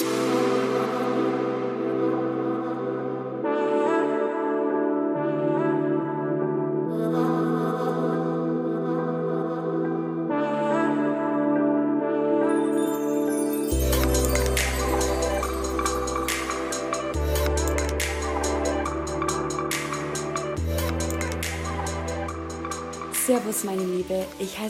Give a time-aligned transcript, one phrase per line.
[0.00, 0.39] Servus,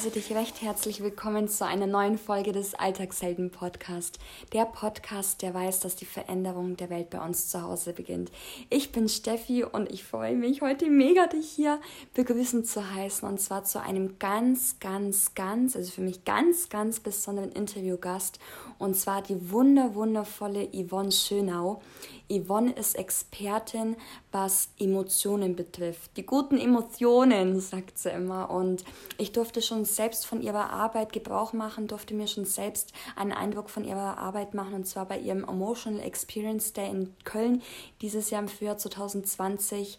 [0.00, 4.18] heiße dich recht herzlich willkommen zu einer neuen Folge des Alltagshelden Podcast.
[4.54, 8.32] Der Podcast, der weiß, dass die Veränderung der Welt bei uns zu Hause beginnt.
[8.70, 11.82] Ich bin Steffi und ich freue mich heute mega, dich hier
[12.14, 17.00] begrüßen zu heißen und zwar zu einem ganz, ganz, ganz, also für mich ganz, ganz
[17.00, 18.38] besonderen Interviewgast
[18.80, 21.82] und zwar die wunder, wundervolle Yvonne Schönau.
[22.30, 23.94] Yvonne ist Expertin,
[24.32, 26.16] was Emotionen betrifft.
[26.16, 28.48] Die guten Emotionen, sagt sie immer.
[28.48, 28.84] Und
[29.18, 33.68] ich durfte schon selbst von ihrer Arbeit Gebrauch machen, durfte mir schon selbst einen Eindruck
[33.68, 34.72] von ihrer Arbeit machen.
[34.72, 37.60] Und zwar bei ihrem Emotional Experience Day in Köln,
[38.00, 39.98] dieses Jahr im Frühjahr 2020.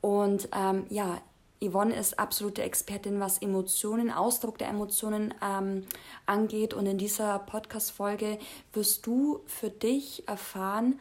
[0.00, 1.20] Und ähm, ja,
[1.62, 5.86] Yvonne ist absolute Expertin, was Emotionen, Ausdruck der Emotionen ähm,
[6.26, 6.74] angeht.
[6.74, 8.38] Und in dieser Podcast-Folge
[8.72, 10.98] wirst du für dich erfahren,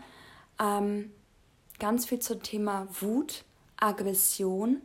[0.59, 1.11] ähm,
[1.79, 3.43] ganz viel zum Thema Wut,
[3.77, 4.81] Aggression,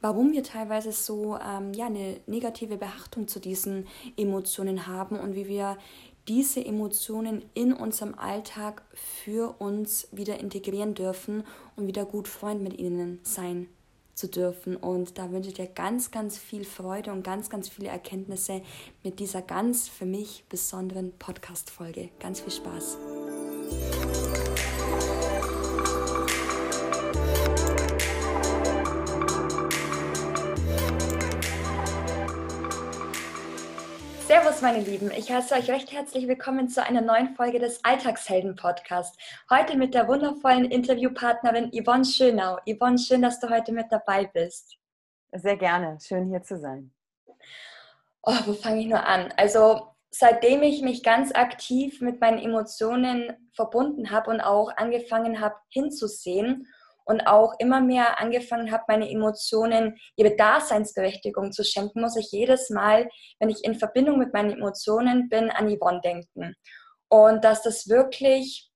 [0.00, 5.46] warum wir teilweise so ähm, ja, eine negative Behaftung zu diesen Emotionen haben und wie
[5.46, 5.78] wir
[6.26, 11.44] diese Emotionen in unserem Alltag für uns wieder integrieren dürfen
[11.76, 13.68] und wieder gut Freund mit ihnen sein
[14.14, 14.76] zu dürfen.
[14.76, 18.62] Und da wünsche ich dir ganz, ganz viel Freude und ganz, ganz viele Erkenntnisse
[19.02, 22.10] mit dieser ganz für mich besonderen Podcast-Folge.
[22.20, 22.98] Ganz viel Spaß.
[34.26, 35.10] Servus, meine Lieben.
[35.10, 39.18] Ich heiße euch recht herzlich willkommen zu einer neuen Folge des Alltagshelden-Podcasts.
[39.50, 42.56] Heute mit der wundervollen Interviewpartnerin Yvonne Schönau.
[42.66, 44.78] Yvonne, schön, dass du heute mit dabei bist.
[45.30, 45.98] Sehr gerne.
[46.00, 46.90] Schön, hier zu sein.
[48.22, 49.30] Oh, wo fange ich nur an?
[49.36, 55.56] Also, seitdem ich mich ganz aktiv mit meinen Emotionen verbunden habe und auch angefangen habe
[55.68, 56.66] hinzusehen
[57.04, 62.70] und auch immer mehr angefangen habe, meine Emotionen ihre Daseinsberechtigung zu schenken, muss ich jedes
[62.70, 66.54] Mal, wenn ich in Verbindung mit meinen Emotionen bin, an Yvonne denken.
[67.08, 68.70] Und dass das wirklich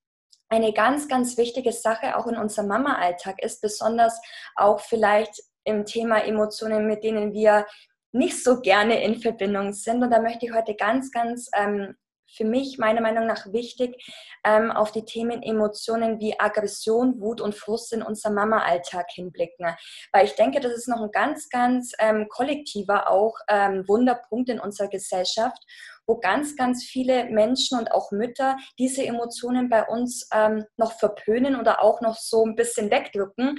[0.49, 4.21] eine ganz, ganz wichtige Sache auch in unserem Mama-Alltag ist, besonders
[4.57, 7.67] auch vielleicht im Thema Emotionen, mit denen wir
[8.13, 10.03] nicht so gerne in Verbindung sind.
[10.03, 11.95] Und da möchte ich heute ganz, ganz ähm,
[12.31, 13.97] für mich meiner Meinung nach wichtig,
[14.45, 19.67] ähm, auf die Themen Emotionen wie Aggression, Wut und Frust in unserem Mama-Alltag hinblicken.
[20.13, 24.61] Weil ich denke, das ist noch ein ganz, ganz ähm, kollektiver auch ähm, Wunderpunkt in
[24.61, 25.63] unserer Gesellschaft,
[26.07, 31.57] wo ganz, ganz viele Menschen und auch Mütter diese Emotionen bei uns ähm, noch verpönen
[31.57, 33.59] oder auch noch so ein bisschen wegdrücken.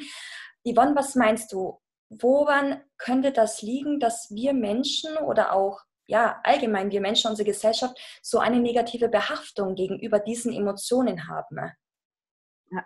[0.66, 1.80] Yvonne, was meinst du?
[2.09, 7.95] Woran könnte das liegen, dass wir Menschen oder auch ja, allgemein wir Menschen, unsere Gesellschaft,
[8.21, 11.71] so eine negative Behaftung gegenüber diesen Emotionen haben?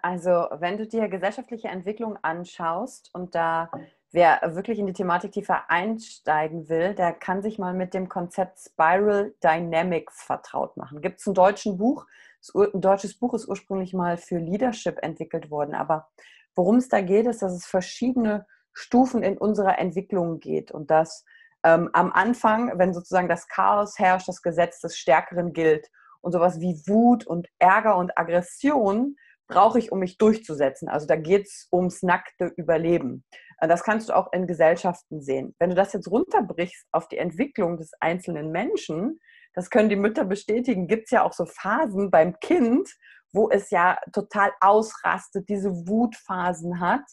[0.02, 3.70] Also, wenn du dir gesellschaftliche Entwicklung anschaust und da
[4.12, 8.60] wer wirklich in die Thematik tiefer einsteigen will, der kann sich mal mit dem Konzept
[8.60, 11.02] Spiral Dynamics vertraut machen.
[11.02, 12.06] Gibt es ein deutsches Buch?
[12.54, 15.76] Ein deutsches Buch ist ursprünglich mal für Leadership entwickelt worden.
[15.76, 16.10] Aber
[16.56, 21.26] worum es da geht, ist, dass es verschiedene Stufen in unserer Entwicklung geht und dass
[21.64, 25.90] ähm, am Anfang, wenn sozusagen das Chaos herrscht, das Gesetz des Stärkeren gilt
[26.22, 29.16] und sowas wie Wut und Ärger und Aggression
[29.48, 30.88] brauche ich, um mich durchzusetzen.
[30.88, 33.24] Also da geht es ums nackte Überleben.
[33.60, 35.56] Äh, das kannst du auch in Gesellschaften sehen.
[35.60, 39.20] Wenn du das jetzt runterbrichst auf die Entwicklung des einzelnen Menschen,
[39.54, 42.90] das können die Mütter bestätigen, gibt es ja auch so Phasen beim Kind,
[43.32, 47.04] wo es ja total ausrastet, diese Wutphasen hat.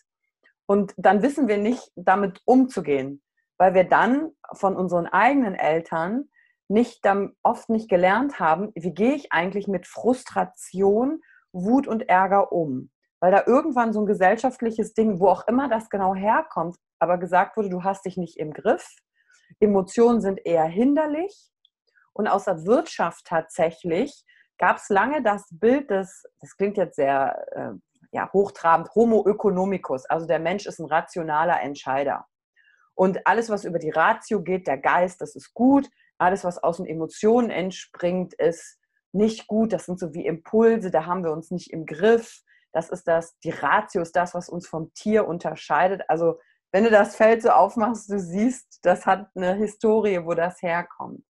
[0.67, 3.23] Und dann wissen wir nicht, damit umzugehen
[3.61, 6.31] weil wir dann von unseren eigenen Eltern
[6.69, 11.21] nicht dann oft nicht gelernt haben, wie gehe ich eigentlich mit Frustration,
[11.53, 12.91] Wut und Ärger um.
[13.21, 17.59] Weil da irgendwann so ein gesellschaftliches Ding, wo auch immer das genau herkommt, aber gesagt
[17.59, 18.97] wurde, du hast dich nicht im Griff,
[19.59, 21.51] Emotionen sind eher hinderlich.
[22.15, 24.25] Und aus der Wirtschaft tatsächlich
[24.57, 27.73] gab es lange das Bild des, das klingt jetzt sehr äh,
[28.13, 32.25] ja, hochtrabend, Homo economicus, also der Mensch ist ein rationaler Entscheider.
[33.01, 35.89] Und alles, was über die Ratio geht, der Geist, das ist gut.
[36.19, 38.79] Alles, was aus den Emotionen entspringt, ist
[39.13, 39.73] nicht gut.
[39.73, 42.43] Das sind so wie Impulse, da haben wir uns nicht im Griff.
[42.73, 46.03] Das ist das, die Ratio ist das, was uns vom Tier unterscheidet.
[46.09, 46.41] Also,
[46.73, 51.25] wenn du das Feld so aufmachst, du siehst, das hat eine Historie, wo das herkommt.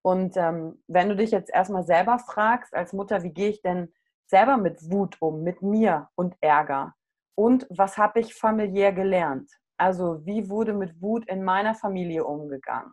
[0.00, 3.92] Und ähm, wenn du dich jetzt erstmal selber fragst, als Mutter, wie gehe ich denn
[4.26, 6.94] selber mit Wut um, mit mir und Ärger?
[7.34, 9.59] Und was habe ich familiär gelernt?
[9.80, 12.92] Also wie wurde mit Wut in meiner Familie umgegangen?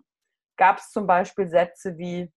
[0.55, 2.31] Gab es zum Beispiel Sätze wie,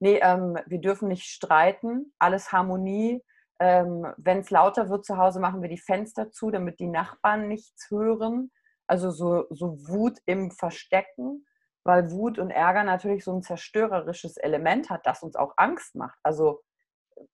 [0.00, 3.22] nee, ähm, wir dürfen nicht streiten, alles Harmonie.
[3.60, 7.46] Ähm, Wenn es lauter wird zu Hause, machen wir die Fenster zu, damit die Nachbarn
[7.46, 8.50] nichts hören.
[8.88, 11.46] Also so, so Wut im Verstecken,
[11.84, 16.18] weil Wut und Ärger natürlich so ein zerstörerisches Element hat, das uns auch Angst macht.
[16.24, 16.62] Also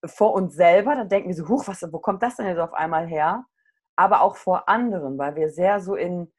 [0.05, 2.75] vor uns selber, da denken wir so, huch, was, wo kommt das denn jetzt auf
[2.75, 3.47] einmal her?
[3.97, 6.33] Aber auch vor anderen, weil wir sehr so in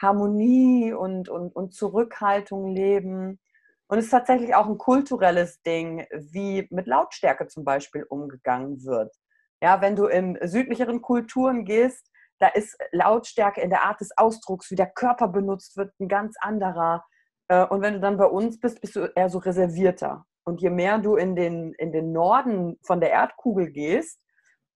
[0.00, 3.40] Harmonie und, und, und Zurückhaltung leben.
[3.88, 9.14] Und es ist tatsächlich auch ein kulturelles Ding, wie mit Lautstärke zum Beispiel umgegangen wird.
[9.62, 14.70] Ja, wenn du in südlicheren Kulturen gehst, da ist Lautstärke in der Art des Ausdrucks,
[14.70, 17.04] wie der Körper benutzt wird, ein ganz anderer.
[17.48, 20.24] Äh, und wenn du dann bei uns bist, bist du eher so reservierter.
[20.44, 24.18] Und je mehr du in den, in den Norden von der Erdkugel gehst,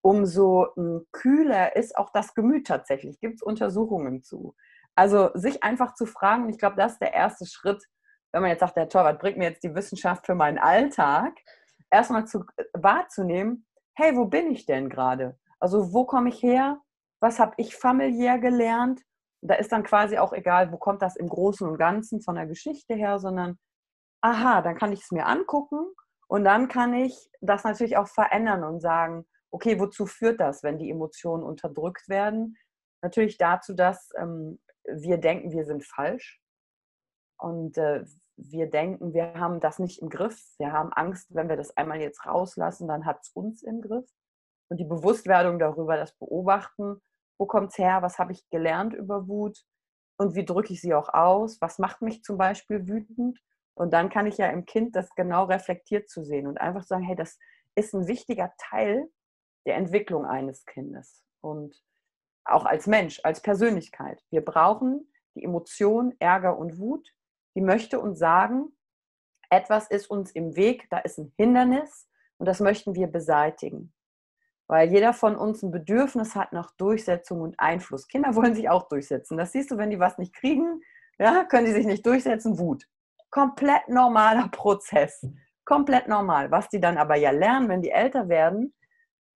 [0.04, 3.18] umso hm, kühler ist auch das Gemüt tatsächlich.
[3.20, 4.54] Gibt es Untersuchungen zu.
[4.94, 7.82] Also sich einfach zu fragen, ich glaube, das ist der erste Schritt,
[8.30, 11.32] wenn man jetzt sagt, der Torwart bringt mir jetzt die Wissenschaft für meinen Alltag,
[11.90, 15.38] erstmal zu, äh, wahrzunehmen, hey, wo bin ich denn gerade?
[15.58, 16.80] Also wo komme ich her?
[17.20, 19.00] Was habe ich familiär gelernt?
[19.40, 22.46] Da ist dann quasi auch egal, wo kommt das im Großen und Ganzen von der
[22.46, 23.58] Geschichte her, sondern
[24.20, 25.78] aha, dann kann ich es mir angucken
[26.28, 29.24] und dann kann ich das natürlich auch verändern und sagen,
[29.54, 32.56] okay, wozu führt das, wenn die Emotionen unterdrückt werden?
[33.02, 36.40] Natürlich dazu, dass ähm, wir denken, wir sind falsch
[37.38, 38.04] und äh,
[38.36, 40.42] wir denken, wir haben das nicht im Griff.
[40.58, 44.10] Wir haben Angst, wenn wir das einmal jetzt rauslassen, dann hat es uns im Griff.
[44.68, 47.00] Und die Bewusstwerdung darüber, das Beobachten,
[47.38, 49.64] wo kommt es her, was habe ich gelernt über Wut
[50.16, 53.38] und wie drücke ich sie auch aus, was macht mich zum Beispiel wütend
[53.74, 57.04] und dann kann ich ja im Kind das genau reflektiert zu sehen und einfach sagen,
[57.04, 57.38] hey, das
[57.76, 59.08] ist ein wichtiger Teil
[59.66, 61.82] der Entwicklung eines Kindes und
[62.44, 64.22] auch als Mensch, als Persönlichkeit.
[64.30, 67.12] Wir brauchen die Emotion Ärger und Wut,
[67.54, 68.76] die möchte uns sagen,
[69.50, 72.08] etwas ist uns im Weg, da ist ein Hindernis
[72.38, 73.92] und das möchten wir beseitigen.
[74.66, 78.08] Weil jeder von uns ein Bedürfnis hat nach Durchsetzung und Einfluss.
[78.08, 79.36] Kinder wollen sich auch durchsetzen.
[79.36, 80.80] Das siehst du, wenn die was nicht kriegen,
[81.18, 82.86] ja, können die sich nicht durchsetzen, Wut
[83.34, 85.26] komplett normaler Prozess.
[85.64, 86.50] Komplett normal.
[86.52, 88.72] Was die dann aber ja lernen, wenn die älter werden,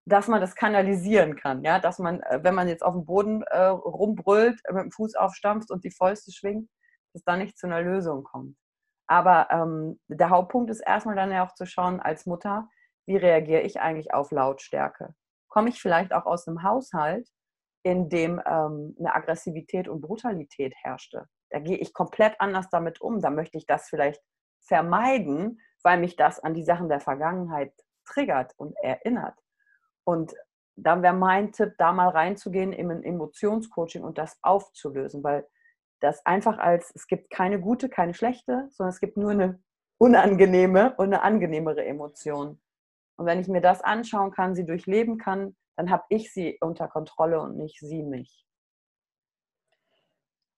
[0.06, 1.62] dass man das kanalisieren kann.
[1.64, 1.78] Ja?
[1.78, 5.70] Dass man, äh, wenn man jetzt auf dem Boden äh, rumbrüllt, mit dem Fuß aufstampft
[5.70, 6.68] und die Fäuste schwingt,
[7.12, 8.56] dass da nicht zu einer Lösung kommt.
[9.08, 12.68] Aber ähm, der Hauptpunkt ist erstmal dann ja auch zu schauen als Mutter,
[13.06, 15.14] wie reagiere ich eigentlich auf Lautstärke?
[15.48, 17.28] Komme ich vielleicht auch aus einem Haushalt,
[17.84, 21.28] in dem ähm, eine Aggressivität und Brutalität herrschte?
[21.50, 23.20] da gehe ich komplett anders damit um.
[23.20, 24.22] Da möchte ich das vielleicht
[24.60, 27.72] vermeiden, weil mich das an die Sachen der Vergangenheit
[28.04, 29.38] triggert und erinnert.
[30.06, 30.34] Und
[30.76, 35.46] dann wäre mein Tipp, da mal reinzugehen in ein Emotionscoaching und das aufzulösen, weil
[36.00, 39.58] das einfach als, es gibt keine gute, keine schlechte, sondern es gibt nur eine
[39.98, 42.60] unangenehme und eine angenehmere Emotion.
[43.16, 46.86] Und wenn ich mir das anschauen kann, sie durchleben kann, dann habe ich sie unter
[46.86, 48.45] Kontrolle und nicht sie mich.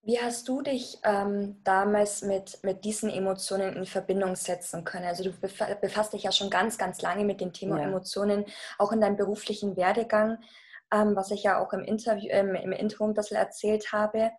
[0.08, 5.04] Wie hast du dich ähm, damals mit, mit diesen Emotionen in Verbindung setzen können?
[5.04, 7.84] Also du befasst dich ja schon ganz, ganz lange mit dem Thema ja.
[7.84, 8.46] Emotionen,
[8.78, 10.38] auch in deinem beruflichen Werdegang,
[10.90, 14.30] ähm, was ich ja auch im Interview, ähm, im Intro ein bisschen erzählt habe.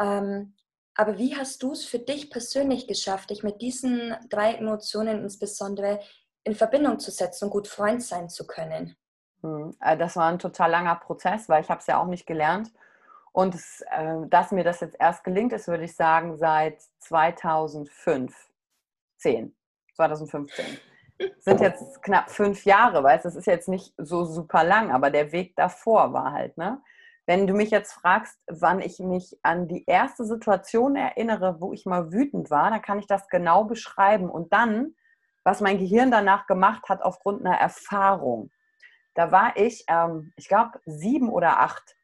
[0.00, 0.54] Ähm,
[0.94, 5.98] aber wie hast du es für dich persönlich geschafft, dich mit diesen drei Emotionen insbesondere
[6.44, 8.94] in Verbindung zu setzen und gut Freund sein zu können?
[9.42, 12.28] Hm, äh, das war ein total langer Prozess, weil ich habe es ja auch nicht
[12.28, 12.70] gelernt
[13.34, 18.32] und es, äh, dass mir das jetzt erst gelingt, ist, würde ich sagen, seit 2005,
[19.18, 19.54] 10,
[19.96, 20.64] 2015.
[21.40, 25.32] Sind jetzt knapp fünf Jahre, du, das ist jetzt nicht so super lang, aber der
[25.32, 26.80] Weg davor war halt, ne?
[27.26, 31.86] Wenn du mich jetzt fragst, wann ich mich an die erste Situation erinnere, wo ich
[31.86, 34.28] mal wütend war, dann kann ich das genau beschreiben.
[34.28, 34.94] Und dann,
[35.42, 38.50] was mein Gehirn danach gemacht hat aufgrund einer Erfahrung.
[39.14, 41.96] Da war ich, ähm, ich glaube, sieben oder acht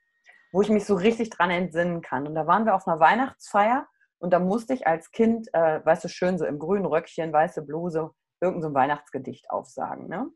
[0.53, 2.27] wo ich mich so richtig dran entsinnen kann.
[2.27, 3.87] Und da waren wir auf einer Weihnachtsfeier
[4.19, 7.63] und da musste ich als Kind, äh, weißt du, schön so im grünen Röckchen, weiße
[7.63, 10.09] Bluse, irgendein so Weihnachtsgedicht aufsagen.
[10.09, 10.29] Ne?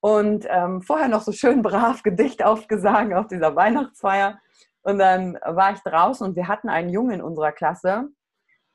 [0.00, 4.38] Und ähm, vorher noch so schön brav Gedicht aufgesagen auf dieser Weihnachtsfeier.
[4.82, 8.08] Und dann war ich draußen und wir hatten einen Jungen in unserer Klasse,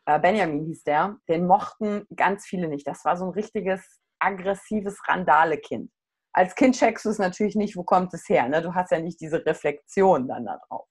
[0.06, 2.86] äh, Benjamin hieß der, den mochten ganz viele nicht.
[2.88, 5.92] Das war so ein richtiges aggressives Randale-Kind
[6.34, 8.48] als Kind checkst du es natürlich nicht, wo kommt es her.
[8.50, 8.62] Ne?
[8.62, 10.88] Du hast ja nicht diese Reflexion dann darauf.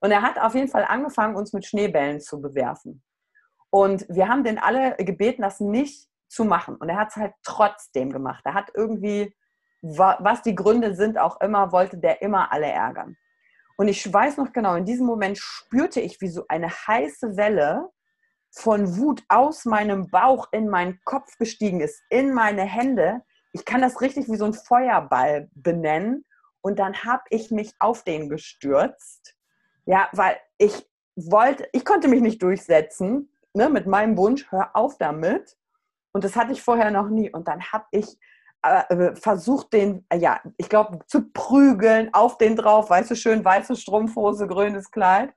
[0.00, 3.02] Und er hat auf jeden Fall angefangen, uns mit Schneebällen zu bewerfen.
[3.70, 6.76] Und wir haben den alle gebeten, das nicht zu machen.
[6.76, 8.42] Und er hat es halt trotzdem gemacht.
[8.44, 9.34] Er hat irgendwie
[9.82, 13.16] was die Gründe sind, auch immer, wollte der immer alle ärgern.
[13.76, 17.90] Und ich weiß noch genau, in diesem Moment spürte ich, wie so eine heiße Welle
[18.50, 23.22] von Wut aus meinem Bauch in meinen Kopf gestiegen ist, in meine Hände.
[23.52, 26.24] Ich kann das richtig wie so ein Feuerball benennen.
[26.60, 29.34] Und dann habe ich mich auf den gestürzt.
[29.84, 34.96] Ja, weil ich wollte, ich konnte mich nicht durchsetzen ne, mit meinem Wunsch, hör auf
[34.98, 35.56] damit.
[36.12, 37.30] Und das hatte ich vorher noch nie.
[37.30, 38.18] Und dann habe ich
[38.62, 43.44] äh, versucht, den, äh, ja, ich glaube, zu prügeln, auf den drauf, weißt du, schön
[43.44, 45.34] weiße Strumpfhose, grünes Kleid.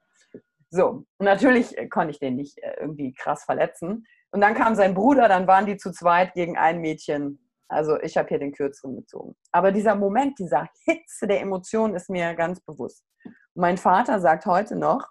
[0.70, 4.06] So, und natürlich konnte ich den nicht äh, irgendwie krass verletzen.
[4.32, 7.40] Und dann kam sein Bruder, dann waren die zu zweit gegen ein Mädchen.
[7.68, 9.36] Also ich habe hier den Kürzeren gezogen.
[9.52, 13.04] Aber dieser Moment, dieser Hitze der Emotionen ist mir ganz bewusst.
[13.24, 15.10] Und mein Vater sagt heute noch,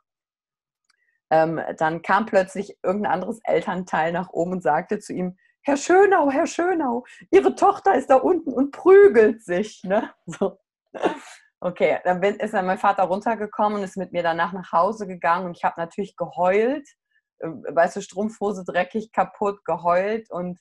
[1.30, 6.30] ähm, dann kam plötzlich irgendein anderes Elternteil nach oben und sagte zu ihm, Herr Schönau,
[6.30, 9.82] Herr Schönau, Ihre Tochter ist da unten und prügelt sich.
[9.84, 10.10] Ne?
[10.26, 10.58] So.
[11.60, 15.06] Okay, dann bin, ist dann mein Vater runtergekommen und ist mit mir danach nach Hause
[15.06, 16.86] gegangen und ich habe natürlich geheult,
[17.38, 20.60] äh, weißt du, Strumpfhose dreckig, kaputt, geheult und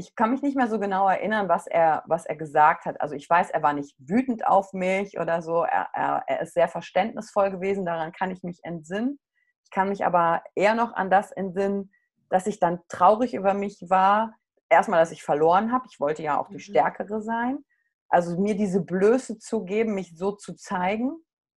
[0.00, 3.00] ich kann mich nicht mehr so genau erinnern, was er, was er gesagt hat.
[3.02, 5.62] Also ich weiß, er war nicht wütend auf mich oder so.
[5.62, 9.20] Er, er, er ist sehr verständnisvoll gewesen, daran kann ich mich entsinnen.
[9.62, 11.92] Ich kann mich aber eher noch an das entsinnen,
[12.30, 14.34] dass ich dann traurig über mich war.
[14.70, 15.84] Erstmal, dass ich verloren habe.
[15.90, 16.60] Ich wollte ja auch die mhm.
[16.60, 17.58] Stärkere sein.
[18.08, 21.12] Also mir diese Blöße zu geben, mich so zu zeigen.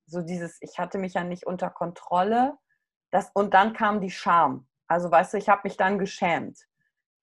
[0.08, 2.58] So dieses, ich hatte mich ja nicht unter Kontrolle.
[3.12, 4.68] Das, und dann kam die Scham.
[4.88, 6.58] Also weißt du, ich habe mich dann geschämt.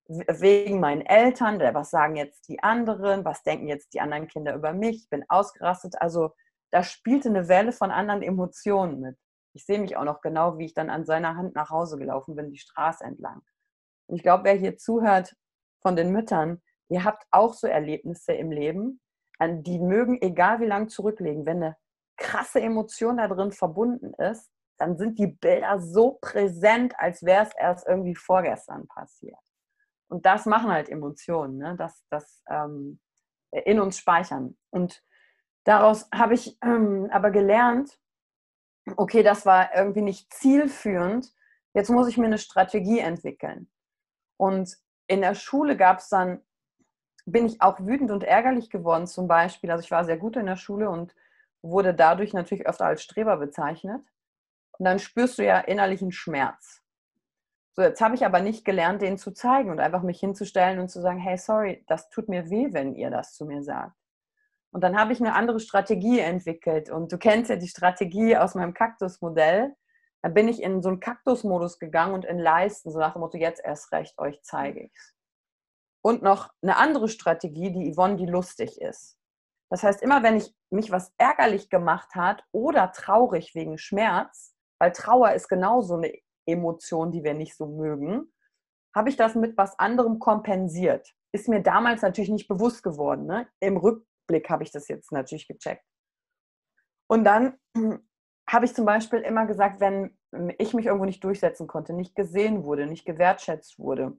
[0.08, 4.72] Wegen meinen Eltern, was sagen jetzt die anderen, was denken jetzt die anderen Kinder über
[4.72, 6.00] mich, ich bin ausgerastet.
[6.00, 6.30] Also
[6.70, 9.18] da spielte eine Welle von anderen Emotionen mit.
[9.52, 12.36] Ich sehe mich auch noch genau, wie ich dann an seiner Hand nach Hause gelaufen
[12.36, 13.42] bin, die Straße entlang.
[14.06, 15.34] Und ich glaube, wer hier zuhört
[15.82, 19.00] von den Müttern, ihr habt auch so Erlebnisse im Leben,
[19.42, 21.76] die mögen, egal wie lang zurücklegen, wenn eine
[22.16, 27.54] krasse Emotion da drin verbunden ist, dann sind die Bilder so präsent, als wäre es
[27.54, 29.38] erst irgendwie vorgestern passiert.
[30.08, 31.76] Und das machen halt Emotionen, ne?
[31.76, 32.98] das, das ähm,
[33.50, 34.56] in uns speichern.
[34.70, 35.02] Und
[35.64, 37.98] daraus habe ich ähm, aber gelernt,
[38.96, 41.32] okay, das war irgendwie nicht zielführend,
[41.74, 43.70] jetzt muss ich mir eine Strategie entwickeln.
[44.38, 46.42] Und in der Schule gab es dann,
[47.26, 49.70] bin ich auch wütend und ärgerlich geworden zum Beispiel.
[49.70, 51.14] Also ich war sehr gut in der Schule und
[51.62, 54.02] wurde dadurch natürlich öfter als Streber bezeichnet.
[54.78, 56.82] Und dann spürst du ja innerlichen Schmerz.
[57.78, 60.88] So, jetzt habe ich aber nicht gelernt, den zu zeigen und einfach mich hinzustellen und
[60.88, 63.94] zu sagen, hey, sorry, das tut mir weh, wenn ihr das zu mir sagt.
[64.72, 66.90] Und dann habe ich eine andere Strategie entwickelt.
[66.90, 69.76] Und du kennst ja die Strategie aus meinem Kaktusmodell.
[70.22, 73.38] Da bin ich in so einen Kaktusmodus gegangen und in Leisten, so nach dem Motto,
[73.38, 75.14] jetzt erst recht, euch zeige ich es.
[76.02, 79.20] Und noch eine andere Strategie, die Yvonne, die lustig ist.
[79.70, 84.90] Das heißt, immer wenn ich mich was ärgerlich gemacht hat oder traurig wegen Schmerz, weil
[84.90, 86.12] Trauer ist genauso eine
[86.48, 88.32] Emotion, die wir nicht so mögen,
[88.94, 91.14] habe ich das mit was anderem kompensiert.
[91.32, 93.26] Ist mir damals natürlich nicht bewusst geworden.
[93.26, 93.46] Ne?
[93.60, 95.84] Im Rück Blick habe ich das jetzt natürlich gecheckt.
[97.08, 97.58] Und dann
[98.48, 100.16] habe ich zum Beispiel immer gesagt, wenn
[100.58, 104.18] ich mich irgendwo nicht durchsetzen konnte, nicht gesehen wurde, nicht gewertschätzt wurde,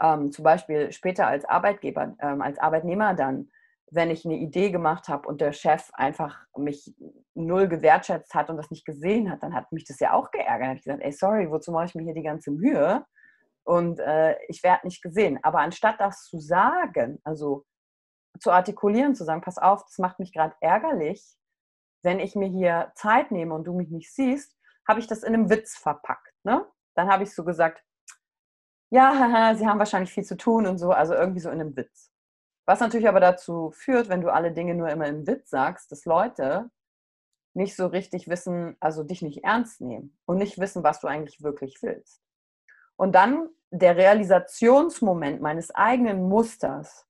[0.00, 3.50] ähm, zum Beispiel später als Arbeitgeber, ähm, als Arbeitnehmer dann,
[3.90, 6.94] wenn ich eine Idee gemacht habe und der Chef einfach mich
[7.34, 10.60] null gewertschätzt hat und das nicht gesehen hat, dann hat mich das ja auch geärgert.
[10.60, 13.04] Dann habe ich gesagt, ey, sorry, wozu mache ich mir hier die ganze Mühe?
[13.64, 15.38] Und äh, ich werde nicht gesehen.
[15.42, 17.64] Aber anstatt das zu sagen, also
[18.40, 21.24] zu artikulieren, zu sagen, pass auf, das macht mich gerade ärgerlich,
[22.02, 25.34] wenn ich mir hier Zeit nehme und du mich nicht siehst, habe ich das in
[25.34, 26.32] einem Witz verpackt.
[26.44, 26.66] Ne?
[26.94, 27.82] Dann habe ich so gesagt,
[28.90, 32.13] ja, sie haben wahrscheinlich viel zu tun und so, also irgendwie so in einem Witz.
[32.66, 36.04] Was natürlich aber dazu führt, wenn du alle Dinge nur immer im Witz sagst, dass
[36.04, 36.70] Leute
[37.54, 41.42] nicht so richtig wissen, also dich nicht ernst nehmen und nicht wissen, was du eigentlich
[41.42, 42.20] wirklich willst.
[42.96, 47.06] Und dann der Realisationsmoment meines eigenen Musters,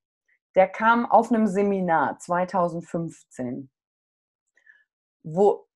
[0.55, 3.71] der kam auf einem Seminar 2015,
[5.23, 5.67] wo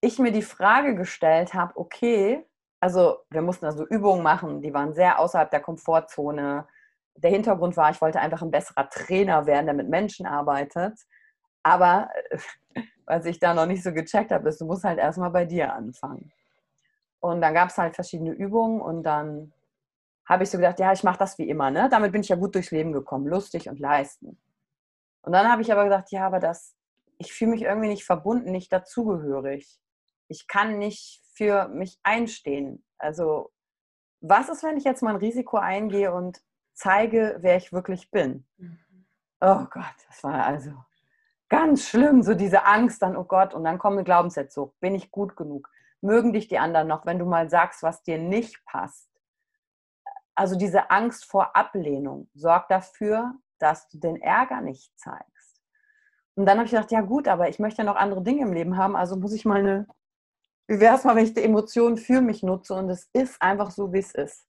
[0.00, 2.46] ich mir die Frage gestellt habe, okay,
[2.80, 6.68] also wir mussten also Übungen machen, die waren sehr außerhalb der Komfortzone.
[7.22, 10.98] Der Hintergrund war, ich wollte einfach ein besserer Trainer werden, der mit Menschen arbeitet.
[11.62, 12.08] Aber
[13.06, 15.72] was ich da noch nicht so gecheckt habe, ist, du musst halt erstmal bei dir
[15.72, 16.32] anfangen.
[17.20, 19.52] Und dann gab es halt verschiedene Übungen und dann
[20.28, 21.70] habe ich so gedacht, ja, ich mache das wie immer.
[21.70, 21.88] Ne?
[21.90, 24.38] Damit bin ich ja gut durchs Leben gekommen, lustig und leisten.
[25.22, 26.74] Und dann habe ich aber gesagt, ja, aber das,
[27.16, 29.80] ich fühle mich irgendwie nicht verbunden, nicht dazugehörig.
[30.28, 32.84] Ich kann nicht für mich einstehen.
[32.98, 33.50] Also,
[34.20, 36.40] was ist, wenn ich jetzt mal ein Risiko eingehe und
[36.78, 38.46] zeige, wer ich wirklich bin?
[38.56, 38.78] Mhm.
[39.40, 40.72] oh Gott, das war also
[41.48, 44.72] ganz schlimm, so diese Angst dann, oh Gott, und dann kommen Glaubenssätze hoch.
[44.80, 45.70] Bin ich gut genug?
[46.00, 49.10] Mögen dich die anderen noch, wenn du mal sagst, was dir nicht passt?
[50.34, 55.60] Also diese Angst vor Ablehnung sorgt dafür, dass du den Ärger nicht zeigst.
[56.36, 58.52] Und dann habe ich gedacht, ja gut, aber ich möchte ja noch andere Dinge im
[58.52, 59.88] Leben haben, also muss ich mal eine,
[60.68, 63.72] wie wäre es mal, wenn ich die Emotionen für mich nutze und es ist einfach
[63.72, 64.47] so, wie es ist.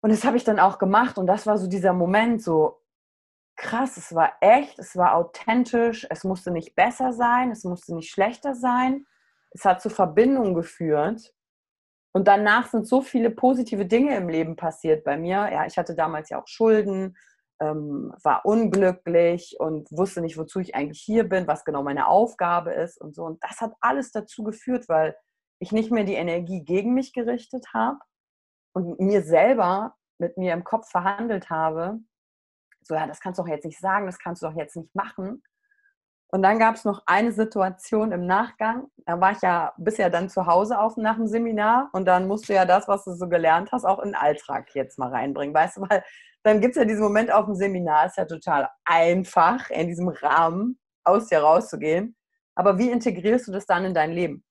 [0.00, 2.80] Und das habe ich dann auch gemacht und das war so dieser Moment, so
[3.56, 8.10] krass, es war echt, es war authentisch, es musste nicht besser sein, es musste nicht
[8.10, 9.04] schlechter sein.
[9.50, 11.34] Es hat zu Verbindungen geführt.
[12.12, 15.50] Und danach sind so viele positive Dinge im Leben passiert bei mir.
[15.52, 17.16] Ja, ich hatte damals ja auch Schulden,
[17.60, 22.72] ähm, war unglücklich und wusste nicht, wozu ich eigentlich hier bin, was genau meine Aufgabe
[22.72, 23.24] ist und so.
[23.24, 25.16] Und das hat alles dazu geführt, weil
[25.58, 27.98] ich nicht mehr die Energie gegen mich gerichtet habe
[28.78, 31.98] und mir selber mit mir im Kopf verhandelt habe,
[32.82, 34.94] so, ja, das kannst du doch jetzt nicht sagen, das kannst du doch jetzt nicht
[34.94, 35.42] machen.
[36.30, 38.88] Und dann gab es noch eine Situation im Nachgang.
[39.06, 42.48] Da war ich ja bisher dann zu Hause auf nach dem Seminar und dann musst
[42.48, 45.54] du ja das, was du so gelernt hast, auch in den Alltag jetzt mal reinbringen.
[45.54, 46.04] Weißt du, weil
[46.42, 50.08] dann gibt es ja diesen Moment auf dem Seminar, ist ja total einfach, in diesem
[50.08, 52.14] Rahmen aus dir rauszugehen.
[52.54, 54.44] Aber wie integrierst du das dann in dein Leben?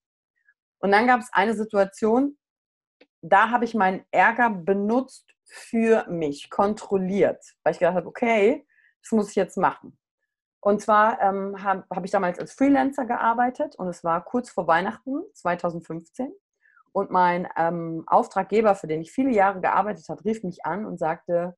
[0.79, 2.37] Und dann gab es eine Situation,
[3.21, 8.65] da habe ich meinen Ärger benutzt für mich, kontrolliert, weil ich gedacht habe, okay,
[9.01, 9.97] das muss ich jetzt machen.
[10.59, 14.67] Und zwar ähm, habe hab ich damals als Freelancer gearbeitet und es war kurz vor
[14.67, 16.33] Weihnachten 2015.
[16.91, 20.97] Und mein ähm, Auftraggeber, für den ich viele Jahre gearbeitet habe, rief mich an und
[20.97, 21.55] sagte,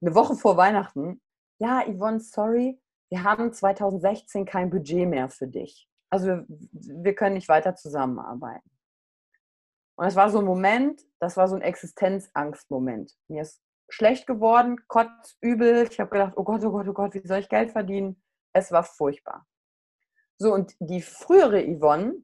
[0.00, 1.20] eine Woche vor Weihnachten,
[1.58, 2.80] ja, Yvonne, sorry,
[3.10, 5.88] wir haben 2016 kein Budget mehr für dich.
[6.10, 8.71] Also wir, wir können nicht weiter zusammenarbeiten.
[9.96, 13.12] Und es war so ein Moment, das war so ein Existenzangstmoment.
[13.28, 15.86] Mir ist schlecht geworden, kotzübel.
[15.90, 18.22] Ich habe gedacht, oh Gott, oh Gott, oh Gott, wie soll ich Geld verdienen?
[18.52, 19.46] Es war furchtbar.
[20.38, 22.14] So, und die frühere Yvonne,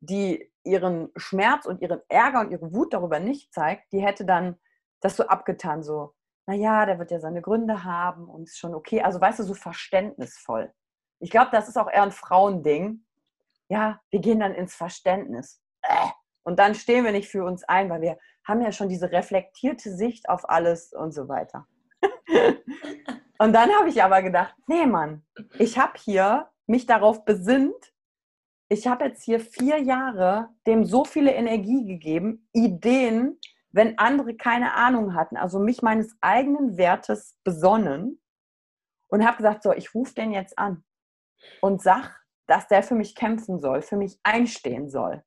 [0.00, 4.58] die ihren Schmerz und ihren Ärger und ihre Wut darüber nicht zeigt, die hätte dann
[5.00, 6.14] das so abgetan, so,
[6.46, 9.02] naja, der wird ja seine Gründe haben und ist schon okay.
[9.02, 10.72] Also, weißt du, so verständnisvoll.
[11.18, 13.04] Ich glaube, das ist auch eher ein Frauending.
[13.68, 15.60] Ja, wir gehen dann ins Verständnis.
[15.82, 16.08] Äh,
[16.44, 19.94] und dann stehen wir nicht für uns ein, weil wir haben ja schon diese reflektierte
[19.94, 21.66] Sicht auf alles und so weiter.
[23.38, 25.24] und dann habe ich aber gedacht, nee Mann,
[25.58, 27.92] ich habe hier mich darauf besinnt,
[28.68, 33.38] ich habe jetzt hier vier Jahre dem so viele Energie gegeben, Ideen,
[33.70, 38.20] wenn andere keine Ahnung hatten, also mich meines eigenen Wertes besonnen
[39.08, 40.84] und habe gesagt, so, ich rufe den jetzt an
[41.60, 45.22] und sag, dass der für mich kämpfen soll, für mich einstehen soll.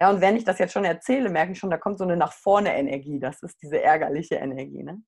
[0.00, 2.16] Ja, und wenn ich das jetzt schon erzähle, merke ich schon, da kommt so eine
[2.16, 3.18] nach vorne Energie.
[3.18, 4.82] Das ist diese ärgerliche Energie.
[4.82, 5.02] Ne?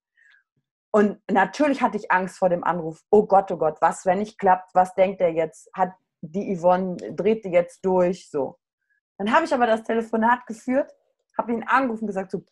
[0.91, 3.01] Und natürlich hatte ich Angst vor dem Anruf.
[3.11, 4.73] Oh Gott, oh Gott, was, wenn nicht klappt?
[4.73, 5.69] Was denkt er jetzt?
[5.73, 8.29] Hat die Yvonne, dreht die jetzt durch?
[8.29, 8.57] So.
[9.19, 10.91] Dann habe ich aber das Telefonat geführt,
[11.37, 12.43] habe ihn angerufen und gesagt, so,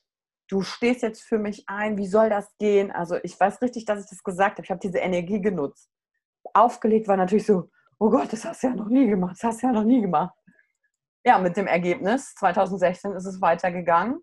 [0.47, 2.91] du stehst jetzt für mich ein, wie soll das gehen?
[2.91, 4.63] Also ich weiß richtig, dass ich das gesagt habe.
[4.63, 5.89] Ich habe diese Energie genutzt.
[6.53, 7.69] Aufgelegt war natürlich so,
[7.99, 10.01] oh Gott, das hast du ja noch nie gemacht, das hast du ja noch nie
[10.01, 10.35] gemacht
[11.27, 14.21] ja, mit dem Ergebnis, 2016 ist es weitergegangen.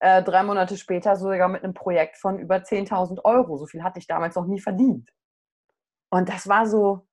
[0.00, 3.56] Äh, drei Monate später sogar mit einem Projekt von über 10.000 Euro.
[3.56, 5.10] So viel hatte ich damals noch nie verdient.
[6.10, 7.08] Und das war so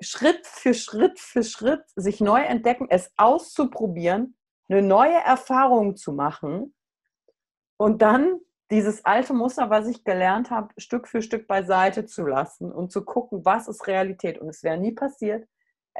[0.00, 4.36] Schritt für Schritt für Schritt, sich neu entdecken, es auszuprobieren,
[4.68, 6.74] eine neue Erfahrung zu machen
[7.76, 8.40] und dann
[8.72, 13.04] dieses alte Muster, was ich gelernt habe, Stück für Stück beiseite zu lassen und zu
[13.04, 14.40] gucken, was ist Realität.
[14.40, 15.46] Und es wäre nie passiert,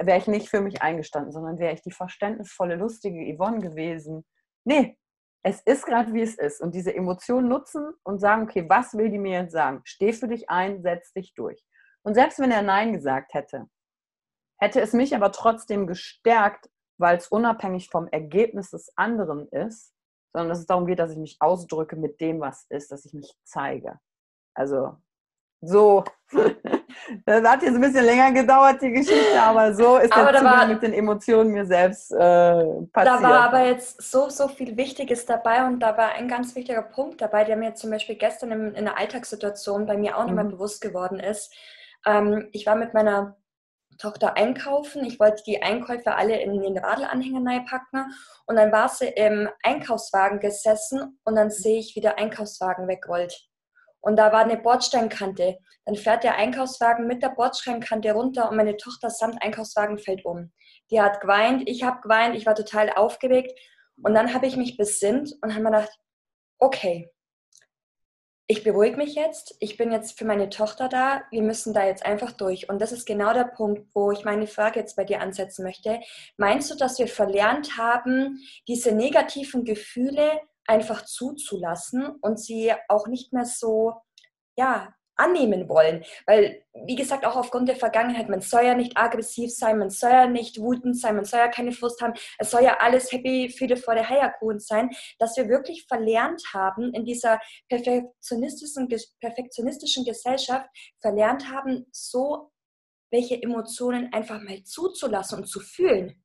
[0.00, 4.24] wäre ich nicht für mich eingestanden, sondern wäre ich die verständnisvolle, lustige Yvonne gewesen.
[4.64, 4.98] Nee,
[5.42, 6.60] es ist gerade wie es ist.
[6.60, 9.80] Und diese Emotionen nutzen und sagen, okay, was will die mir jetzt sagen?
[9.84, 11.64] Steh für dich ein, setz dich durch.
[12.02, 13.68] Und selbst wenn er Nein gesagt hätte,
[14.58, 19.92] hätte es mich aber trotzdem gestärkt, weil es unabhängig vom Ergebnis des anderen ist,
[20.32, 23.12] sondern dass es darum geht, dass ich mich ausdrücke mit dem, was ist, dass ich
[23.12, 24.00] mich zeige.
[24.54, 24.96] Also
[25.60, 26.04] so.
[27.24, 30.58] Das hat jetzt ein bisschen länger gedauert, die Geschichte, aber so ist aber der Zugang
[30.58, 32.94] war, mit den Emotionen mir selbst äh, passiert.
[32.94, 36.82] Da war aber jetzt so, so viel Wichtiges dabei und da war ein ganz wichtiger
[36.82, 40.28] Punkt dabei, der mir zum Beispiel gestern in, in einer Alltagssituation bei mir auch mhm.
[40.28, 41.54] nochmal bewusst geworden ist.
[42.04, 43.36] Ähm, ich war mit meiner
[43.98, 45.04] Tochter einkaufen.
[45.04, 48.12] Ich wollte die Einkäufe alle in den Radlanhänger packen
[48.46, 53.48] und dann war sie im Einkaufswagen gesessen und dann sehe ich, wie der Einkaufswagen wegrollt
[54.06, 55.58] und da war eine Bordsteinkante.
[55.84, 60.52] Dann fährt der Einkaufswagen mit der Bordsteinkante runter und meine Tochter samt Einkaufswagen fällt um.
[60.92, 63.58] Die hat geweint, ich habe geweint, ich war total aufgeregt.
[64.00, 65.98] Und dann habe ich mich besinnt und habe mir gedacht,
[66.60, 67.10] okay,
[68.46, 72.06] ich beruhige mich jetzt, ich bin jetzt für meine Tochter da, wir müssen da jetzt
[72.06, 72.68] einfach durch.
[72.68, 75.98] Und das ist genau der Punkt, wo ich meine Frage jetzt bei dir ansetzen möchte.
[76.36, 78.38] Meinst du, dass wir verlernt haben,
[78.68, 83.94] diese negativen Gefühle einfach zuzulassen und sie auch nicht mehr so,
[84.56, 86.04] ja, annehmen wollen.
[86.26, 90.10] Weil, wie gesagt, auch aufgrund der Vergangenheit, man soll ja nicht aggressiv sein, man soll
[90.10, 93.48] ja nicht wütend sein, man soll ja keine Frust haben, es soll ja alles happy,
[93.48, 98.88] Friede vor der Heierkuchen sein, dass wir wirklich verlernt haben, in dieser perfektionistischen,
[99.20, 100.68] perfektionistischen Gesellschaft,
[101.00, 102.50] verlernt haben, so
[103.10, 106.22] welche Emotionen einfach mal zuzulassen und zu fühlen.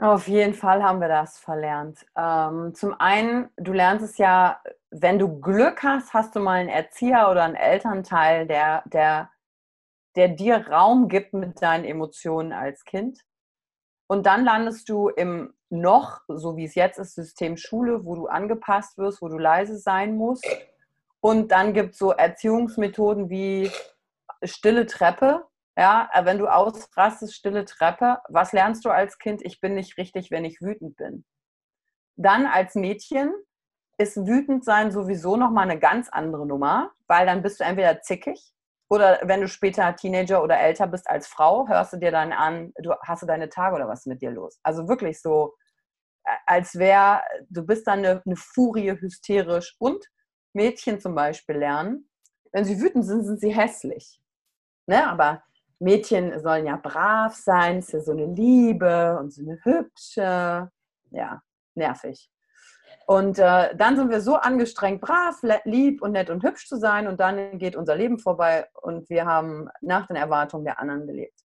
[0.00, 2.06] Auf jeden Fall haben wir das verlernt.
[2.16, 6.70] Ähm, zum einen, du lernst es ja, wenn du Glück hast, hast du mal einen
[6.70, 9.30] Erzieher oder einen Elternteil, der, der,
[10.16, 13.20] der dir Raum gibt mit deinen Emotionen als Kind.
[14.06, 18.26] Und dann landest du im noch, so wie es jetzt ist, System Schule, wo du
[18.26, 20.46] angepasst wirst, wo du leise sein musst.
[21.20, 23.70] Und dann gibt es so Erziehungsmethoden wie
[24.42, 29.42] stille Treppe, ja, äh, wenn du ausrastest, stille Treppe, was lernst du als Kind?
[29.44, 31.24] Ich bin nicht richtig, wenn ich wütend bin.
[32.16, 33.32] Dann als Mädchen
[33.98, 38.52] ist wütend sein sowieso nochmal eine ganz andere Nummer, weil dann bist du entweder zickig
[38.88, 42.72] oder wenn du später Teenager oder älter bist als Frau, hörst du dir dann an,
[42.78, 44.58] du hast du deine Tage oder was mit dir los?
[44.62, 45.54] Also wirklich so,
[46.24, 50.04] äh, als wäre, du bist dann eine, eine Furie hysterisch und
[50.52, 52.10] Mädchen zum Beispiel lernen,
[52.52, 54.20] wenn sie wütend sind, sind sie hässlich.
[54.86, 55.06] Ne?
[55.08, 55.42] Aber
[55.80, 60.70] Mädchen sollen ja brav sein, ist ja so eine Liebe und so eine hübsche.
[61.10, 61.42] Ja,
[61.74, 62.30] nervig.
[63.06, 67.08] Und äh, dann sind wir so angestrengt, brav, lieb und nett und hübsch zu sein
[67.08, 71.40] und dann geht unser Leben vorbei und wir haben nach den Erwartungen der anderen gelebt.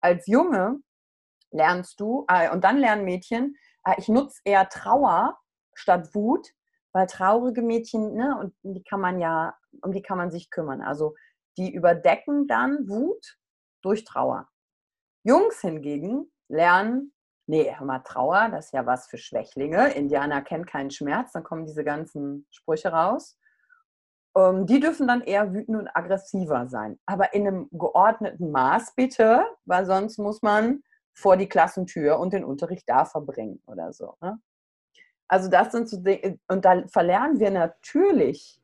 [0.00, 0.80] Als Junge
[1.50, 5.36] lernst du, äh, und dann lernen Mädchen, äh, ich nutze eher Trauer
[5.74, 6.48] statt Wut,
[6.92, 10.80] weil traurige Mädchen, ne, und die kann man ja, um die kann man sich kümmern.
[10.80, 11.14] Also
[11.56, 13.36] die überdecken dann Wut
[13.82, 14.48] durch Trauer.
[15.22, 17.12] Jungs hingegen lernen,
[17.46, 19.92] nee, hör mal, Trauer, das ist ja was für Schwächlinge.
[19.92, 23.36] Indianer kennen keinen Schmerz, dann kommen diese ganzen Sprüche raus.
[24.36, 26.98] Ähm, die dürfen dann eher wütend und aggressiver sein.
[27.06, 32.44] Aber in einem geordneten Maß bitte, weil sonst muss man vor die Klassentür und den
[32.44, 34.16] Unterricht da verbringen oder so.
[34.20, 34.40] Ne?
[35.28, 38.60] Also das sind so Dinge, und da verlernen wir natürlich,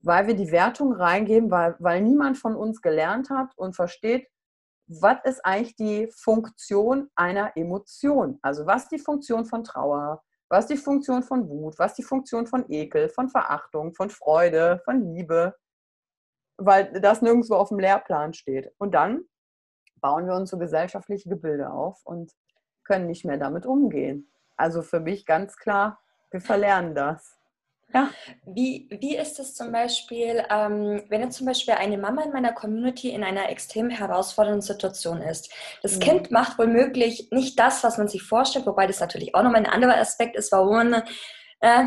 [0.00, 4.28] weil wir die Wertung reingeben, weil, weil niemand von uns gelernt hat und versteht,
[4.86, 8.38] was ist eigentlich die Funktion einer Emotion?
[8.42, 10.22] Also was ist die Funktion von Trauer?
[10.48, 11.78] Was ist die Funktion von Wut?
[11.78, 15.54] Was ist die Funktion von Ekel, von Verachtung, von Freude, von Liebe?
[16.58, 18.72] Weil das nirgendwo auf dem Lehrplan steht.
[18.78, 19.24] Und dann
[20.00, 22.32] bauen wir uns so gesellschaftliche Gebilde auf und
[22.84, 24.30] können nicht mehr damit umgehen.
[24.56, 25.98] Also für mich ganz klar,
[26.30, 27.38] wir verlernen das.
[27.94, 28.10] Ja.
[28.44, 32.52] Wie, wie ist es zum Beispiel, ähm, wenn jetzt zum Beispiel eine Mama in meiner
[32.52, 35.52] Community in einer extrem herausfordernden Situation ist?
[35.80, 36.00] Das mhm.
[36.00, 39.70] Kind macht womöglich nicht das, was man sich vorstellt, wobei das natürlich auch nochmal ein
[39.70, 41.04] anderer Aspekt ist, warum man,
[41.60, 41.84] äh,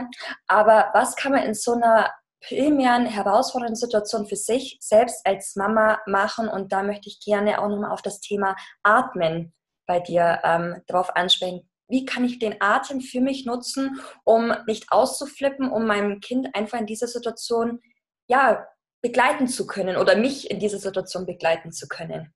[0.48, 6.00] aber was kann man in so einer primären herausfordernden Situation für sich selbst als Mama
[6.06, 6.48] machen?
[6.48, 9.54] Und da möchte ich gerne auch nochmal auf das Thema Atmen
[9.86, 14.92] bei dir ähm, drauf ansprechen wie kann ich den Atem für mich nutzen, um nicht
[14.92, 17.80] auszuflippen, um meinem Kind einfach in dieser Situation
[18.28, 18.68] ja,
[19.02, 22.34] begleiten zu können oder mich in dieser Situation begleiten zu können.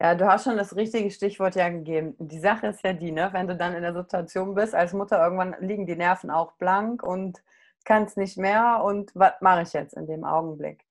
[0.00, 2.14] Ja, du hast schon das richtige Stichwort ja gegeben.
[2.18, 3.30] Die Sache ist ja die, ne?
[3.32, 7.02] wenn du dann in der Situation bist, als Mutter irgendwann liegen die Nerven auch blank
[7.02, 7.42] und
[7.84, 10.84] kannst nicht mehr und was mache ich jetzt in dem Augenblick?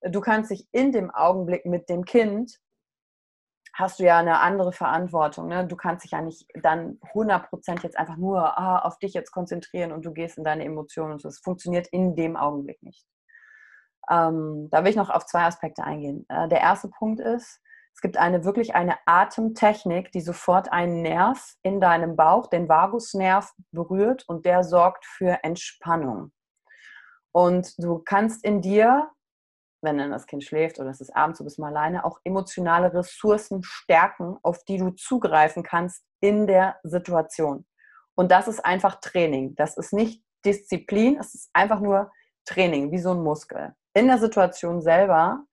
[0.00, 2.58] Du kannst dich in dem Augenblick mit dem Kind
[3.74, 5.48] hast du ja eine andere Verantwortung.
[5.48, 5.66] Ne?
[5.66, 9.92] Du kannst dich ja nicht dann 100% jetzt einfach nur ah, auf dich jetzt konzentrieren
[9.92, 11.16] und du gehst in deine Emotionen.
[11.16, 13.04] Es funktioniert in dem Augenblick nicht.
[14.08, 16.24] Ähm, da will ich noch auf zwei Aspekte eingehen.
[16.28, 17.60] Äh, der erste Punkt ist,
[17.94, 23.52] es gibt eine wirklich eine Atemtechnik, die sofort einen Nerv in deinem Bauch, den Vagusnerv,
[23.72, 26.32] berührt und der sorgt für Entspannung.
[27.32, 29.10] Und du kannst in dir
[29.84, 32.92] wenn dann das Kind schläft oder es ist abends, du bist mal alleine, auch emotionale
[32.92, 37.66] Ressourcen stärken, auf die du zugreifen kannst in der Situation.
[38.14, 39.54] Und das ist einfach Training.
[39.56, 42.10] Das ist nicht Disziplin, es ist einfach nur
[42.44, 43.74] Training, wie so ein Muskel.
[43.94, 45.44] In der Situation selber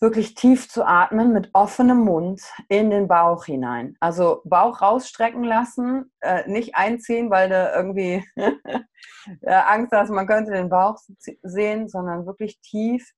[0.00, 3.96] wirklich tief zu atmen mit offenem Mund in den Bauch hinein.
[4.00, 8.22] Also Bauch rausstrecken lassen, äh, nicht einziehen, weil du irgendwie
[9.46, 10.98] Angst hast, man könnte den Bauch
[11.42, 13.14] sehen, sondern wirklich tief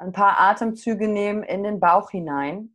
[0.00, 2.74] ein paar Atemzüge nehmen in den Bauch hinein,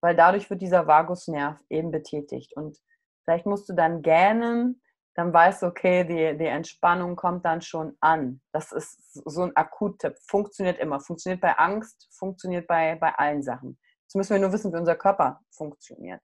[0.00, 2.56] weil dadurch wird dieser Vagusnerv eben betätigt.
[2.56, 2.78] Und
[3.24, 4.80] vielleicht musst du dann gähnen,
[5.14, 8.40] dann weißt du, okay, die, die Entspannung kommt dann schon an.
[8.52, 10.16] Das ist so ein Akuttipp.
[10.26, 11.00] Funktioniert immer.
[11.00, 13.78] Funktioniert bei Angst, funktioniert bei, bei allen Sachen.
[14.02, 16.20] Jetzt müssen wir nur wissen, wie unser Körper funktioniert.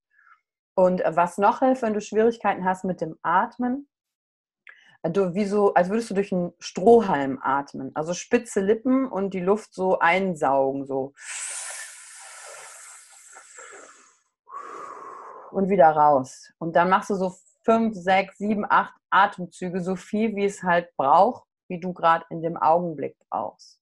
[0.75, 3.90] Und was noch hilft, wenn du Schwierigkeiten hast mit dem Atmen,
[5.03, 7.91] du wie so, als würdest du durch einen Strohhalm atmen.
[7.95, 11.15] Also spitze Lippen und die Luft so einsaugen, so.
[15.53, 16.53] Und wieder raus.
[16.59, 17.35] Und dann machst du so
[17.65, 22.43] fünf, sechs, sieben, acht Atemzüge, so viel wie es halt braucht, wie du gerade in
[22.43, 23.81] dem Augenblick brauchst.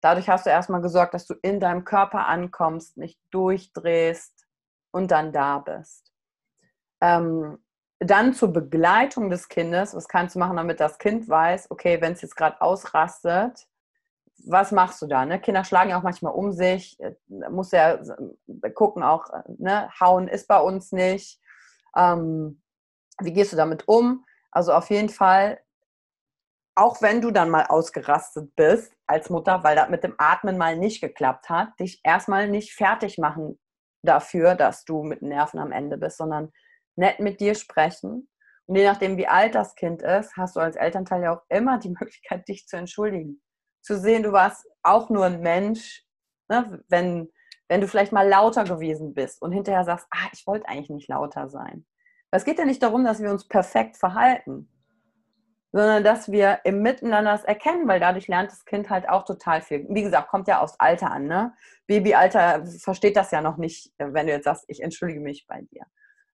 [0.00, 4.46] Dadurch hast du erstmal gesorgt, dass du in deinem Körper ankommst, nicht durchdrehst
[4.90, 6.12] und dann da bist.
[7.00, 7.63] Ähm,
[8.04, 12.12] dann zur Begleitung des Kindes, was kannst du machen, damit das Kind weiß, okay, wenn
[12.12, 13.66] es jetzt gerade ausrastet,
[14.46, 15.24] was machst du da?
[15.24, 15.40] Ne?
[15.40, 17.14] Kinder schlagen ja auch manchmal um sich, äh,
[17.50, 19.88] muss ja äh, gucken auch, äh, ne?
[20.00, 21.40] hauen ist bei uns nicht.
[21.96, 22.60] Ähm,
[23.20, 24.24] wie gehst du damit um?
[24.50, 25.60] Also auf jeden Fall,
[26.74, 30.76] auch wenn du dann mal ausgerastet bist als Mutter, weil das mit dem Atmen mal
[30.76, 33.58] nicht geklappt hat, dich erstmal nicht fertig machen
[34.02, 36.52] dafür, dass du mit Nerven am Ende bist, sondern
[36.96, 38.28] nett mit dir sprechen.
[38.66, 41.78] Und je nachdem, wie alt das Kind ist, hast du als Elternteil ja auch immer
[41.78, 43.42] die Möglichkeit, dich zu entschuldigen.
[43.82, 46.04] Zu sehen, du warst auch nur ein Mensch,
[46.48, 46.82] ne?
[46.88, 47.30] wenn,
[47.68, 51.08] wenn du vielleicht mal lauter gewesen bist und hinterher sagst, ah, ich wollte eigentlich nicht
[51.08, 51.86] lauter sein.
[52.30, 54.68] Es geht ja nicht darum, dass wir uns perfekt verhalten,
[55.70, 59.60] sondern dass wir im Miteinander das erkennen, weil dadurch lernt das Kind halt auch total
[59.60, 59.86] viel.
[59.88, 61.26] Wie gesagt, kommt ja aufs Alter an.
[61.26, 61.52] Ne?
[61.86, 65.84] Babyalter versteht das ja noch nicht, wenn du jetzt sagst, ich entschuldige mich bei dir.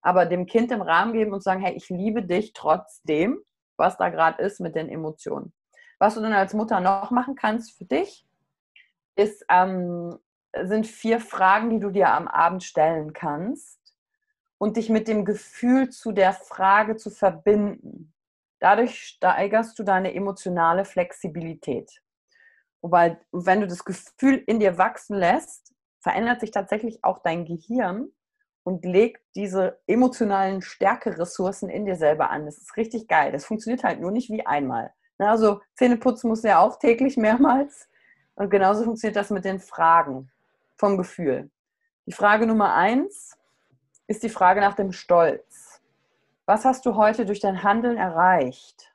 [0.02, 3.40] Aber dem Kind im Rahmen geben und sagen, hey, ich liebe dich trotzdem,
[3.76, 5.52] was da gerade ist mit den Emotionen.
[5.98, 8.26] Was du dann als Mutter noch machen kannst für dich,
[9.16, 10.18] ist, ähm,
[10.62, 13.78] sind vier Fragen, die du dir am Abend stellen kannst
[14.58, 18.12] und dich mit dem Gefühl zu der Frage zu verbinden.
[18.58, 22.02] Dadurch steigerst du deine emotionale Flexibilität.
[22.82, 28.10] Wobei, wenn du das Gefühl in dir wachsen lässt, verändert sich tatsächlich auch dein Gehirn
[28.62, 32.46] und legt diese emotionalen Stärkeressourcen in dir selber an.
[32.46, 33.32] Das ist richtig geil.
[33.32, 34.92] Das funktioniert halt nur nicht wie einmal.
[35.18, 37.88] Also Zähneputzen muss ja auch täglich mehrmals.
[38.34, 40.30] Und genauso funktioniert das mit den Fragen
[40.76, 41.50] vom Gefühl.
[42.06, 43.36] Die Frage Nummer eins,
[44.06, 45.80] ist die Frage nach dem Stolz.
[46.44, 48.92] Was hast du heute durch dein Handeln erreicht,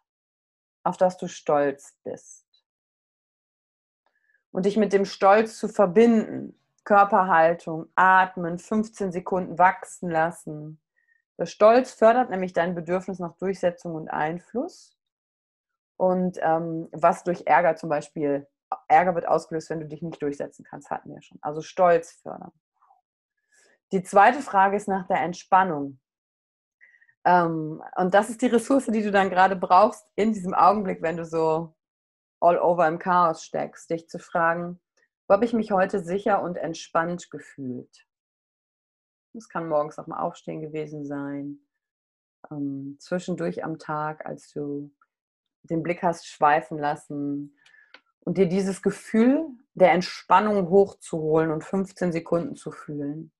[0.83, 2.45] auf das du stolz bist?
[4.51, 10.79] Und dich mit dem Stolz zu verbinden, Körperhaltung, atmen, 15 Sekunden wachsen lassen.
[11.37, 14.97] Der Stolz fördert nämlich dein Bedürfnis nach Durchsetzung und Einfluss.
[15.97, 18.47] Und ähm, was durch Ärger zum Beispiel,
[18.87, 21.39] Ärger wird ausgelöst, wenn du dich nicht durchsetzen kannst, hatten wir schon.
[21.41, 22.51] Also Stolz fördern.
[23.91, 25.99] Die zweite Frage ist nach der Entspannung.
[27.25, 31.17] Ähm, und das ist die Ressource, die du dann gerade brauchst in diesem Augenblick, wenn
[31.17, 31.75] du so
[32.39, 34.79] all over im Chaos steckst, dich zu fragen,
[35.27, 38.07] wo habe ich mich heute sicher und entspannt gefühlt?
[39.33, 41.59] Das kann morgens nach dem Aufstehen gewesen sein,
[42.51, 44.91] ähm, zwischendurch am Tag, als du
[45.63, 47.57] den Blick hast schweifen lassen
[48.21, 53.31] und dir dieses Gefühl der Entspannung hochzuholen und 15 Sekunden zu fühlen.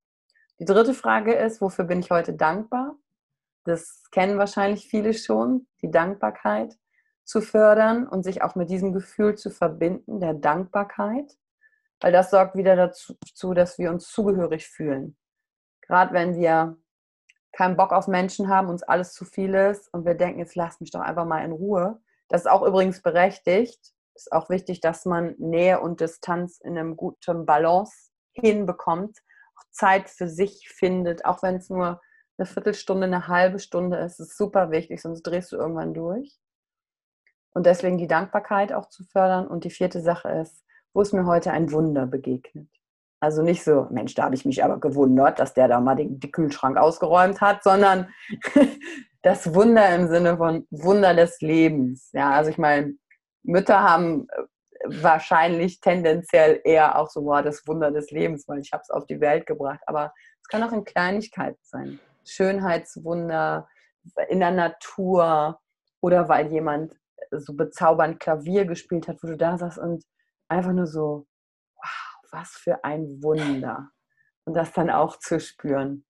[0.60, 2.98] Die dritte Frage ist, wofür bin ich heute dankbar?
[3.64, 6.78] Das kennen wahrscheinlich viele schon, die Dankbarkeit
[7.24, 11.38] zu fördern und sich auch mit diesem Gefühl zu verbinden, der Dankbarkeit,
[12.06, 15.18] weil das sorgt wieder dazu, dass wir uns zugehörig fühlen.
[15.82, 16.78] Gerade wenn wir
[17.52, 20.80] keinen Bock auf Menschen haben, uns alles zu viel ist und wir denken, jetzt lass
[20.80, 22.00] mich doch einfach mal in Ruhe.
[22.28, 23.80] Das ist auch übrigens berechtigt.
[24.14, 29.18] Ist auch wichtig, dass man Nähe und Distanz in einem guten Balance hinbekommt,
[29.72, 32.00] Zeit für sich findet, auch wenn es nur
[32.38, 36.38] eine Viertelstunde, eine halbe Stunde ist, ist super wichtig, sonst drehst du irgendwann durch.
[37.56, 39.48] Und deswegen die Dankbarkeit auch zu fördern.
[39.48, 40.66] Und die vierte Sache ist,
[40.96, 42.70] wo ist mir heute ein Wunder begegnet?
[43.20, 46.22] Also nicht so, Mensch, da habe ich mich aber gewundert, dass der da mal den,
[46.22, 48.08] den Kühlschrank ausgeräumt hat, sondern
[49.22, 52.12] das Wunder im Sinne von Wunder des Lebens.
[52.14, 52.94] Ja, also ich meine,
[53.44, 54.28] Mütter haben
[54.86, 59.06] wahrscheinlich tendenziell eher auch so, boah, das Wunder des Lebens, weil ich habe es auf
[59.06, 59.82] die Welt gebracht.
[59.88, 62.00] Aber es kann auch in Kleinigkeiten sein.
[62.24, 63.68] Schönheitswunder
[64.30, 65.60] in der Natur
[66.00, 66.96] oder weil jemand
[67.32, 70.06] so bezaubernd Klavier gespielt hat, wo du da saßt und
[70.48, 71.28] einfach nur so,
[71.76, 73.90] wow, was für ein Wunder.
[74.46, 76.06] Und das dann auch zu spüren.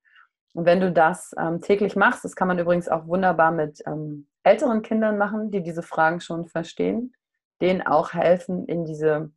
[0.53, 4.27] Und wenn du das ähm, täglich machst, das kann man übrigens auch wunderbar mit ähm,
[4.43, 7.13] älteren Kindern machen, die diese Fragen schon verstehen,
[7.61, 9.31] denen auch helfen, in diese,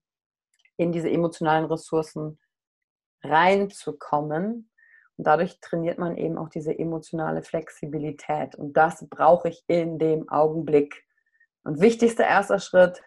[0.76, 2.38] in diese emotionalen Ressourcen
[3.22, 4.70] reinzukommen.
[5.16, 8.54] Und dadurch trainiert man eben auch diese emotionale Flexibilität.
[8.54, 11.04] Und das brauche ich in dem Augenblick.
[11.64, 13.02] Und wichtigster erster Schritt,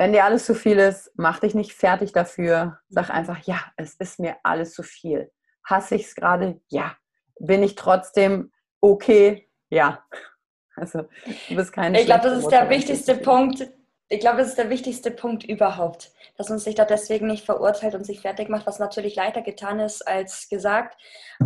[0.00, 2.78] wenn dir alles zu viel ist, mach dich nicht fertig dafür.
[2.88, 5.30] Sag einfach, ja, es ist mir alles zu viel.
[5.62, 6.58] Hasse ich es gerade?
[6.68, 6.96] Ja.
[7.38, 9.50] Bin ich trotzdem okay?
[9.68, 10.02] Ja.
[10.74, 11.02] Also,
[11.50, 13.68] du bist keine Ich glaube, das ist der wichtigste Punkt.
[14.08, 17.94] Ich glaube, das ist der wichtigste Punkt überhaupt, dass man sich da deswegen nicht verurteilt
[17.94, 20.96] und sich fertig macht, was natürlich leichter getan ist als gesagt.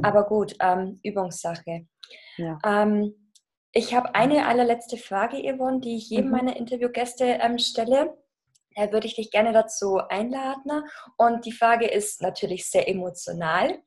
[0.05, 1.88] Aber gut, ähm, Übungssache.
[2.37, 2.59] Ja.
[2.64, 3.33] Ähm,
[3.73, 6.31] ich habe eine allerletzte Frage, Yvonne, die ich jedem mhm.
[6.31, 8.17] meiner Interviewgäste ähm, stelle.
[8.75, 10.85] Da würde ich dich gerne dazu einladen.
[11.17, 13.79] Und die Frage ist natürlich sehr emotional.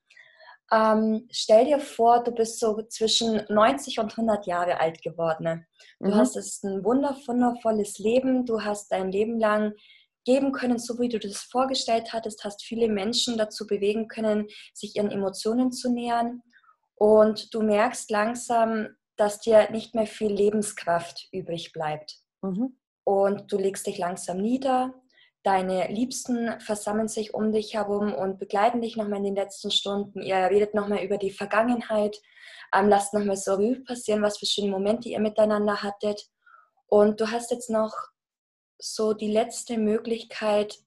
[0.72, 5.66] Ähm, stell dir vor, du bist so zwischen 90 und 100 Jahre alt geworden.
[6.00, 6.16] Du mhm.
[6.16, 8.46] hast es ein wundervolles Leben.
[8.46, 9.74] Du hast dein Leben lang
[10.26, 14.98] geben können, so wie du das vorgestellt hattest, hast viele Menschen dazu bewegen können, sich
[14.98, 16.42] ihren Emotionen zu nähern.
[16.96, 22.18] Und du merkst langsam, dass dir nicht mehr viel Lebenskraft übrig bleibt.
[22.42, 24.94] Mhm und du legst dich langsam nieder.
[25.42, 30.22] Deine Liebsten versammeln sich um dich herum und begleiten dich nochmal in den letzten Stunden.
[30.22, 32.20] Ihr redet nochmal über die Vergangenheit,
[32.76, 36.28] ähm, lasst nochmal so Revue passieren, was für schöne Momente ihr miteinander hattet.
[36.88, 37.94] Und du hast jetzt noch
[38.78, 40.78] so die letzte Möglichkeit,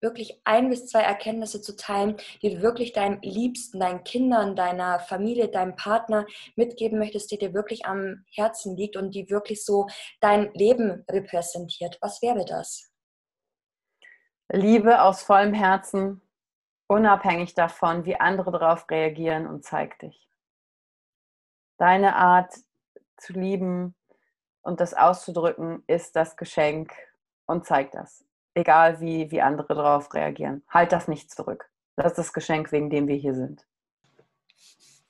[0.00, 5.00] wirklich ein bis zwei Erkenntnisse zu teilen, die du wirklich deinem Liebsten, deinen Kindern, deiner
[5.00, 9.86] Familie, deinem Partner mitgeben möchtest, die dir wirklich am Herzen liegt und die wirklich so
[10.20, 11.98] dein Leben repräsentiert.
[12.00, 12.90] Was wäre das?
[14.52, 16.22] Liebe aus vollem Herzen,
[16.88, 20.28] unabhängig davon, wie andere darauf reagieren und zeig dich.
[21.78, 22.52] Deine Art
[23.16, 23.94] zu lieben
[24.62, 26.92] und das auszudrücken ist das Geschenk
[27.46, 30.62] und zeig das egal wie, wie andere darauf reagieren.
[30.68, 31.70] Halt das nicht zurück.
[31.96, 33.66] Das ist das Geschenk, wegen dem wir hier sind.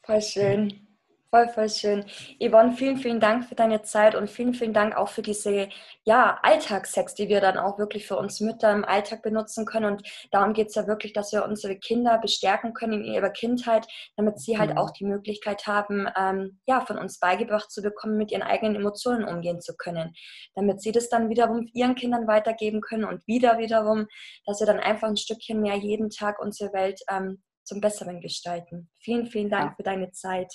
[0.02, 0.89] Voll schön.
[1.32, 2.04] Voll, voll schön.
[2.40, 5.68] Yvonne, vielen, vielen Dank für deine Zeit und vielen, vielen Dank auch für diese
[6.02, 9.92] ja, Alltagssex, die wir dann auch wirklich für uns Mütter im Alltag benutzen können.
[9.92, 13.86] Und darum geht es ja wirklich, dass wir unsere Kinder bestärken können in ihrer Kindheit,
[14.16, 14.78] damit sie halt mhm.
[14.78, 19.22] auch die Möglichkeit haben, ähm, ja, von uns beigebracht zu bekommen, mit ihren eigenen Emotionen
[19.22, 20.12] umgehen zu können.
[20.56, 24.08] Damit sie das dann wiederum ihren Kindern weitergeben können und wieder wiederum,
[24.46, 28.90] dass wir dann einfach ein Stückchen mehr jeden Tag unsere Welt ähm, zum Besseren gestalten.
[28.98, 29.74] Vielen, vielen Dank ja.
[29.76, 30.52] für deine Zeit.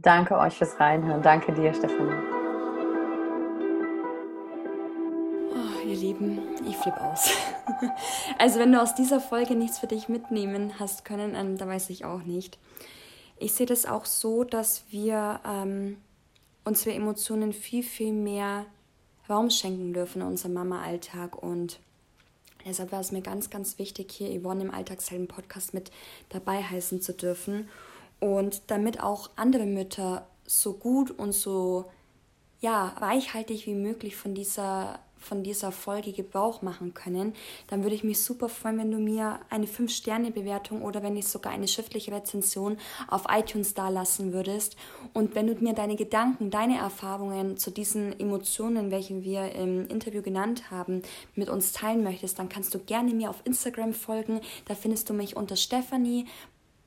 [0.00, 1.22] Danke euch fürs Reinhören.
[1.22, 2.14] Danke dir, Stefanie.
[5.50, 7.30] Oh, ihr Lieben, ich flippe aus.
[8.38, 11.90] also wenn du aus dieser Folge nichts für dich mitnehmen hast können, ähm, dann weiß
[11.90, 12.58] ich auch nicht.
[13.38, 15.96] Ich sehe das auch so, dass wir ähm,
[16.64, 18.66] unsere Emotionen viel, viel mehr
[19.28, 21.80] Raum schenken dürfen in unserem Mama-Alltag und
[22.66, 25.90] Deshalb war es mir ganz, ganz wichtig, hier Yvonne im Alltagshelden-Podcast mit
[26.28, 27.68] dabei heißen zu dürfen.
[28.20, 31.86] Und damit auch andere Mütter so gut und so
[32.60, 37.34] ja, reichhaltig wie möglich von dieser, von dieser Folge Gebrauch machen können,
[37.68, 41.52] dann würde ich mich super freuen, wenn du mir eine 5-Sterne-Bewertung oder wenn nicht sogar
[41.52, 42.76] eine schriftliche Rezension
[43.06, 44.76] auf iTunes da lassen würdest.
[45.12, 50.22] Und wenn du mir deine Gedanken, deine Erfahrungen zu diesen Emotionen, welche wir im Interview
[50.22, 51.02] genannt haben,
[51.36, 54.40] mit uns teilen möchtest, dann kannst du gerne mir auf Instagram folgen.
[54.66, 56.26] Da findest du mich unter Stephanie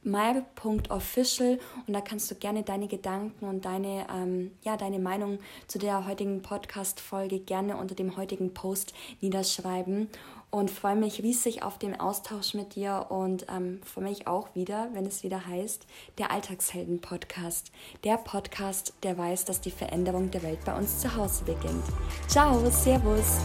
[0.04, 5.80] my.official und da kannst du gerne deine Gedanken und deine, ähm, ja, deine Meinung zu
[5.80, 10.10] der heutigen Podcast-Folge gerne unter dem heutigen Post niederschreiben
[10.52, 14.90] und freue mich riesig auf den Austausch mit dir und ähm, freue mich auch wieder,
[14.94, 15.88] wenn es wieder heißt,
[16.18, 17.72] der Alltagshelden-Podcast.
[18.04, 21.86] Der Podcast, der weiß, dass die Veränderung der Welt bei uns zu Hause beginnt.
[22.28, 23.40] Ciao, Servus!